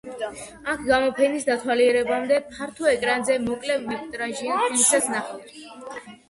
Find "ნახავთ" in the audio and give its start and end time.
5.19-5.55